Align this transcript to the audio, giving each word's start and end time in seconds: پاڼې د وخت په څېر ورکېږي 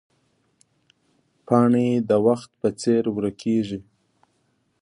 پاڼې 1.45 1.87
د 2.09 2.11
وخت 2.27 2.49
په 2.59 2.69
څېر 2.81 3.03
ورکېږي 3.17 3.79